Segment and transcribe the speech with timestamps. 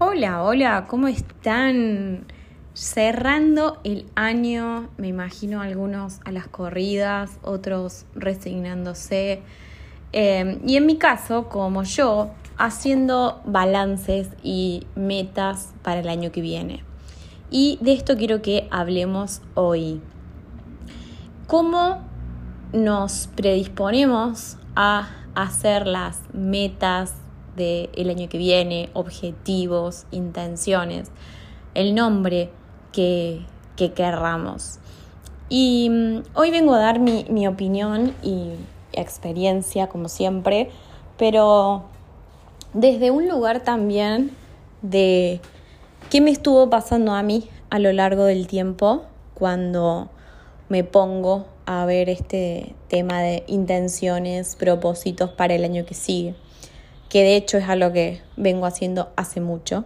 [0.00, 2.24] Hola, hola, ¿cómo están?
[2.72, 9.42] Cerrando el año, me imagino algunos a las corridas, otros resignándose.
[10.12, 16.42] Eh, y en mi caso, como yo, haciendo balances y metas para el año que
[16.42, 16.84] viene.
[17.50, 20.00] Y de esto quiero que hablemos hoy.
[21.48, 22.04] ¿Cómo
[22.72, 27.14] nos predisponemos a hacer las metas,
[27.58, 31.10] del año que viene, objetivos, intenciones,
[31.74, 32.50] el nombre
[32.92, 33.44] que,
[33.76, 34.78] que querramos.
[35.48, 38.52] Y mm, hoy vengo a dar mi, mi opinión y
[38.92, 40.70] experiencia, como siempre,
[41.18, 41.84] pero
[42.72, 44.30] desde un lugar también
[44.82, 45.40] de
[46.10, 49.02] qué me estuvo pasando a mí a lo largo del tiempo
[49.34, 50.08] cuando
[50.68, 56.34] me pongo a ver este tema de intenciones, propósitos para el año que sigue
[57.08, 59.84] que de hecho es algo que vengo haciendo hace mucho.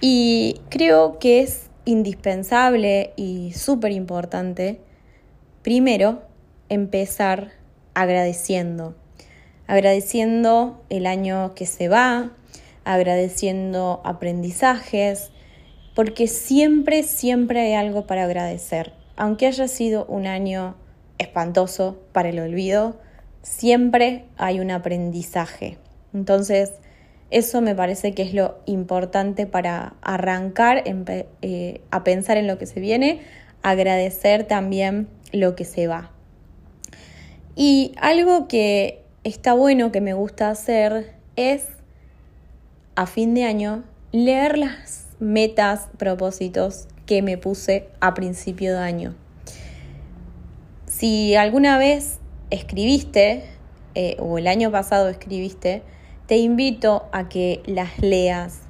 [0.00, 4.80] Y creo que es indispensable y súper importante,
[5.62, 6.22] primero,
[6.68, 7.52] empezar
[7.94, 8.94] agradeciendo.
[9.66, 12.32] Agradeciendo el año que se va,
[12.84, 15.30] agradeciendo aprendizajes,
[15.94, 18.92] porque siempre, siempre hay algo para agradecer.
[19.16, 20.74] Aunque haya sido un año
[21.18, 22.96] espantoso para el olvido,
[23.42, 25.78] siempre hay un aprendizaje.
[26.14, 26.72] Entonces,
[27.30, 32.66] eso me parece que es lo importante para arrancar eh, a pensar en lo que
[32.66, 33.20] se viene,
[33.62, 36.10] agradecer también lo que se va.
[37.56, 41.68] Y algo que está bueno, que me gusta hacer, es
[42.96, 49.14] a fin de año leer las metas, propósitos que me puse a principio de año.
[50.86, 52.18] Si alguna vez
[52.50, 53.44] escribiste,
[53.94, 55.82] eh, o el año pasado escribiste,
[56.32, 58.60] te invito a que las leas,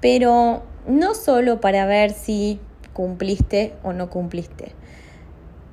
[0.00, 2.60] pero no solo para ver si
[2.92, 4.70] cumpliste o no cumpliste,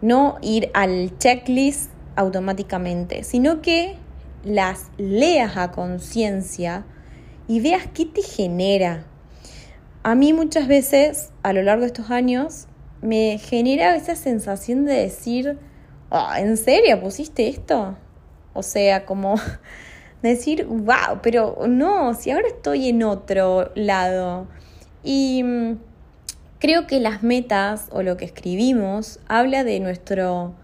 [0.02, 3.96] no ir al checklist automáticamente, sino que
[4.44, 6.84] las leas a conciencia
[7.48, 9.06] y veas qué te genera.
[10.02, 12.66] A mí muchas veces, a lo largo de estos años,
[13.04, 15.60] me genera esa sensación de decir,
[16.10, 17.96] ah, ¿en serio pusiste esto?
[18.54, 19.36] O sea, como
[20.22, 24.48] decir, wow, pero no, si ahora estoy en otro lado.
[25.04, 25.78] Y mm,
[26.60, 30.56] creo que las metas o lo que escribimos habla de nuestro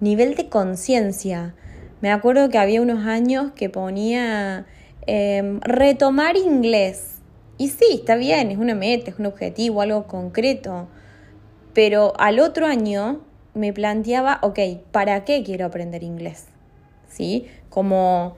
[0.00, 1.54] nivel de conciencia.
[2.00, 4.66] Me acuerdo que había unos años que ponía
[5.06, 7.20] em, retomar inglés.
[7.58, 10.88] Y sí, está bien, es una meta, es un objetivo, algo concreto.
[11.72, 13.22] Pero al otro año
[13.54, 14.58] me planteaba, ok,
[14.92, 16.46] ¿para qué quiero aprender inglés?
[17.08, 17.46] ¿Sí?
[17.70, 18.36] Como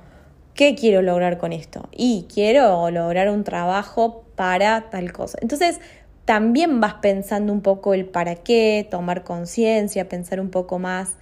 [0.59, 1.89] ¿Qué quiero lograr con esto?
[1.93, 5.39] Y quiero lograr un trabajo para tal cosa.
[5.41, 5.79] Entonces,
[6.25, 11.13] también vas pensando un poco el para qué, tomar conciencia, pensar un poco más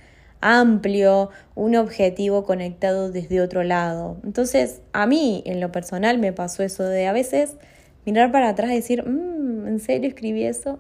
[0.41, 4.17] amplio, un objetivo conectado desde otro lado.
[4.25, 7.59] Entonces, a mí en lo personal me pasó eso de a veces
[8.07, 10.79] mirar para atrás y decir, mm, ¿en serio escribí eso?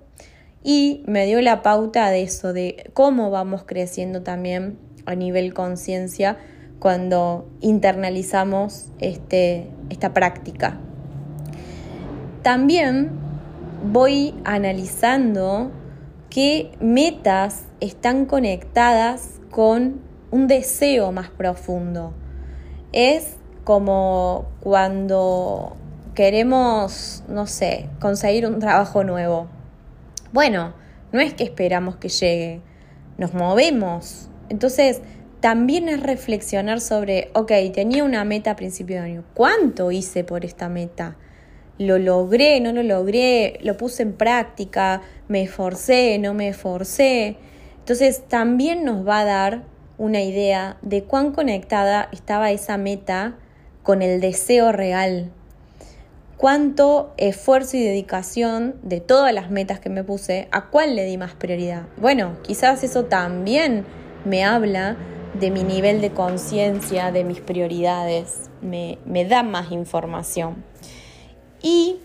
[0.65, 6.38] Y me dio la pauta de eso, de cómo vamos creciendo también a nivel conciencia
[6.78, 10.78] cuando internalizamos este, esta práctica.
[12.42, 13.10] También
[13.92, 15.70] voy analizando
[16.31, 20.00] qué metas están conectadas con
[20.31, 22.12] un deseo más profundo.
[22.93, 25.76] Es como cuando
[26.14, 29.48] queremos, no sé, conseguir un trabajo nuevo.
[30.32, 30.75] Bueno,
[31.12, 32.60] no es que esperamos que llegue,
[33.19, 34.28] nos movemos.
[34.48, 35.00] Entonces,
[35.41, 40.44] también es reflexionar sobre, ok, tenía una meta a principio de año, ¿cuánto hice por
[40.44, 41.16] esta meta?
[41.78, 42.60] ¿Lo logré?
[42.60, 43.58] ¿No lo logré?
[43.62, 45.02] ¿Lo puse en práctica?
[45.28, 46.19] ¿Me esforcé?
[46.19, 47.36] ¿No me esforcé?
[47.78, 49.62] Entonces también nos va a dar
[49.98, 53.37] una idea de cuán conectada estaba esa meta
[53.82, 55.31] con el deseo real.
[56.38, 61.16] Cuánto esfuerzo y dedicación de todas las metas que me puse, a cuál le di
[61.16, 61.84] más prioridad.
[61.99, 63.84] Bueno, quizás eso también
[64.25, 64.96] me habla
[65.41, 68.99] de mi nivel de conciencia, de mis prioridades, me,
[69.29, 70.65] da más información.
[71.62, 71.97] Y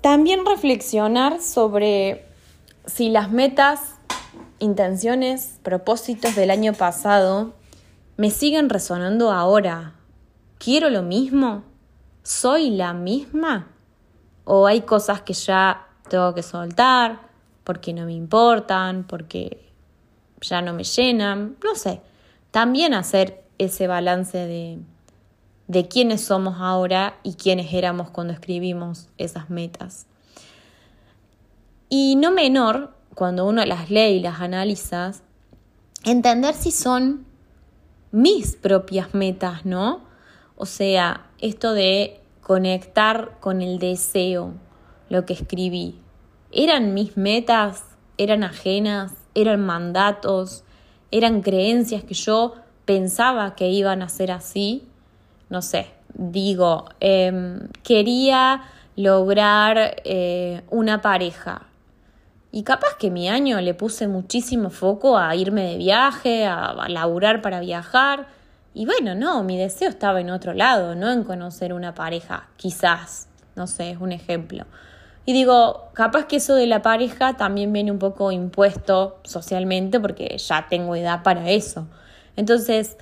[0.00, 2.26] también reflexionar sobre
[2.86, 3.96] si las metas,
[4.58, 7.54] intenciones, propósitos del año pasado
[8.16, 9.94] me siguen resonando ahora.
[10.58, 11.64] ¿Quiero lo mismo?
[12.22, 13.68] ¿Soy la misma?
[14.44, 17.32] ¿O hay cosas que ya tengo que soltar
[17.64, 19.71] porque no me importan, porque
[20.42, 22.00] ya no me llenan, no sé.
[22.50, 24.78] También hacer ese balance de
[25.72, 30.06] de quiénes somos ahora y quiénes éramos cuando escribimos esas metas.
[31.88, 35.12] Y no menor, cuando uno las lee y las analiza,
[36.04, 37.24] entender si son
[38.10, 40.02] mis propias metas, ¿no?
[40.56, 44.52] O sea, esto de conectar con el deseo,
[45.08, 45.98] lo que escribí.
[46.50, 47.84] ¿Eran mis metas?
[48.18, 49.12] ¿Eran ajenas?
[49.34, 50.64] ¿Eran mandatos?
[51.10, 54.86] ¿Eran creencias que yo pensaba que iban a ser así?
[55.48, 58.62] No sé, digo, em, quería
[58.96, 61.62] lograr eh, una pareja.
[62.50, 66.88] Y capaz que mi año le puse muchísimo foco a irme de viaje, a, a
[66.88, 68.26] laburar para viajar.
[68.74, 73.28] Y bueno, no, mi deseo estaba en otro lado, no en conocer una pareja, quizás,
[73.54, 74.66] no sé, es un ejemplo.
[75.24, 80.36] Y digo, capaz que eso de la pareja también viene un poco impuesto socialmente porque
[80.38, 81.86] ya tengo edad para eso.
[82.36, 82.96] Entonces,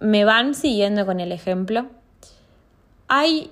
[0.00, 1.86] ¿me van siguiendo con el ejemplo?
[3.08, 3.50] Hay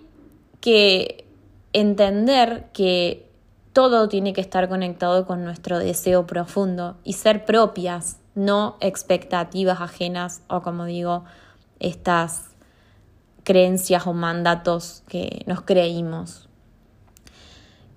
[0.61, 1.27] que
[1.75, 3.29] entender que
[3.75, 10.43] todo tiene que estar conectado con nuestro deseo profundo y ser propias, no expectativas ajenas
[10.49, 11.25] o como digo,
[11.81, 12.47] estas
[13.45, 16.50] creencias o mandatos que nos creímos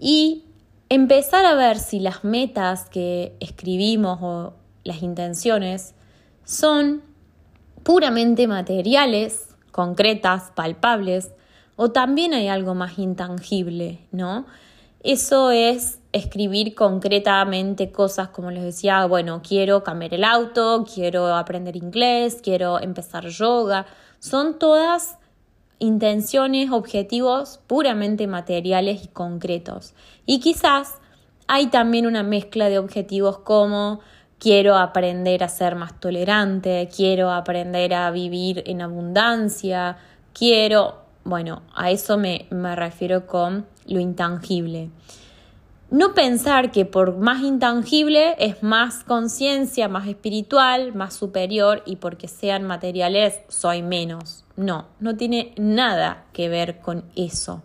[0.06, 0.44] y
[0.90, 4.54] empezar a ver si las metas que escribimos o
[4.84, 5.96] las intenciones
[6.44, 7.04] son
[7.84, 11.32] puramente materiales, concretas, palpables,
[11.78, 14.46] o también hay algo más intangible, ¿no?
[15.04, 21.78] Eso es escribir concretamente cosas como les decía, bueno, quiero cambiar el auto, quiero aprender
[21.78, 23.86] inglés, quiero empezar yoga.
[24.20, 25.18] Son todas
[25.84, 29.94] intenciones, objetivos puramente materiales y concretos.
[30.26, 30.96] Y quizás
[31.48, 34.00] hay también una mezcla de objetivos como
[34.40, 39.98] quiero aprender a ser más tolerante, quiero aprender a vivir en abundancia,
[40.34, 44.90] quiero, bueno, a eso me, me refiero con lo intangible.
[45.94, 52.28] No pensar que por más intangible es más conciencia, más espiritual, más superior y porque
[52.28, 54.44] sean materiales soy menos.
[54.56, 57.62] No, no tiene nada que ver con eso.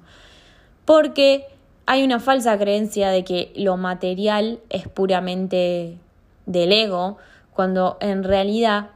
[0.85, 1.47] Porque
[1.87, 5.97] hay una falsa creencia de que lo material es puramente
[6.45, 7.17] del ego,
[7.55, 8.91] cuando en realidad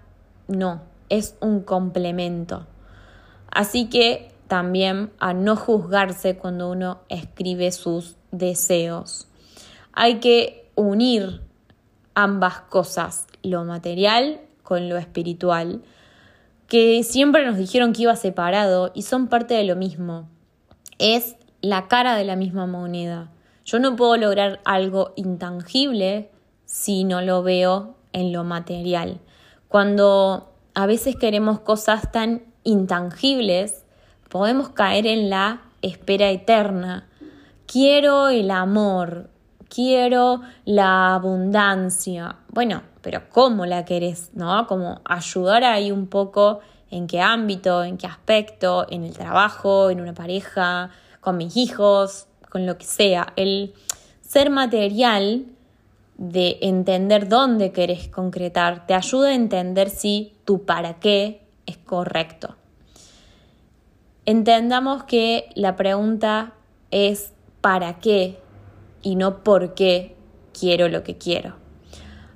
[0.46, 2.66] no, es un complemento.
[3.50, 9.26] Así que también a no juzgarse cuando uno escribe sus deseos.
[9.94, 11.40] Hay que unir
[12.12, 15.80] ambas cosas, lo material con lo espiritual,
[16.66, 20.28] que siempre nos dijeron que iba separado y son parte de lo mismo.
[20.98, 23.32] Es la cara de la misma moneda.
[23.64, 26.28] Yo no puedo lograr algo intangible
[26.66, 29.18] si no lo veo en lo material.
[29.68, 33.81] Cuando a veces queremos cosas tan intangibles,
[34.32, 37.06] podemos caer en la espera eterna.
[37.66, 39.28] Quiero el amor,
[39.68, 42.36] quiero la abundancia.
[42.48, 44.30] Bueno, pero ¿cómo la querés?
[44.32, 44.66] ¿No?
[44.66, 50.00] Como ayudar ahí un poco en qué ámbito, en qué aspecto, en el trabajo, en
[50.00, 50.88] una pareja,
[51.20, 53.34] con mis hijos, con lo que sea.
[53.36, 53.74] El
[54.22, 55.44] ser material
[56.16, 62.56] de entender dónde querés concretar te ayuda a entender si tu para qué es correcto
[64.26, 66.54] entendamos que la pregunta
[66.90, 68.38] es ¿para qué?
[69.02, 70.16] y no por qué
[70.58, 71.56] quiero lo que quiero.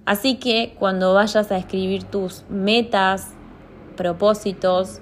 [0.05, 3.33] Así que cuando vayas a escribir tus metas,
[3.97, 5.01] propósitos,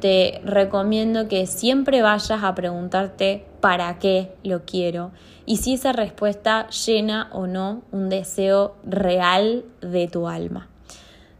[0.00, 5.10] te recomiendo que siempre vayas a preguntarte para qué lo quiero
[5.44, 10.68] y si esa respuesta llena o no un deseo real de tu alma.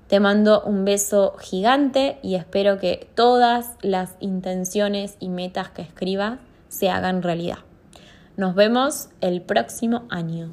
[0.08, 6.38] Te mando un beso gigante y espero que todas las intenciones y metas que escribas
[6.68, 7.58] se hagan realidad.
[8.38, 10.50] Nos vemos el próximo año.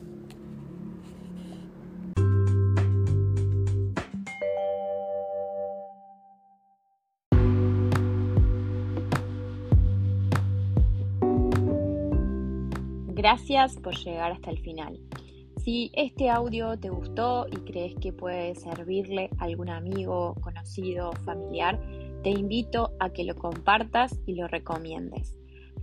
[13.07, 14.99] Gracias por llegar hasta el final.
[15.65, 21.81] Si este audio te gustó y crees que puede servirle a algún amigo, conocido, familiar,
[22.21, 25.35] te invito a que lo compartas y lo recomiendes.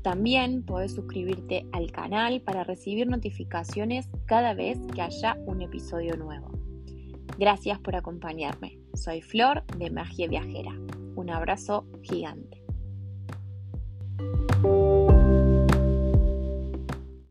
[0.04, 6.52] También puedes suscribirte al canal para recibir notificaciones cada vez que haya un episodio nuevo.
[7.36, 8.78] Gracias por acompañarme.
[8.94, 10.78] Soy Flor de Magia Viajera.
[11.16, 12.61] Un abrazo gigante.